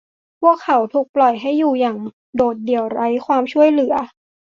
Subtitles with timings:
[0.41, 1.97] พวกเขาถูกปล่อยให้อยู่อย่าง
[2.35, 3.95] โดดเดี่ยวไร้ความช่วยเหลือ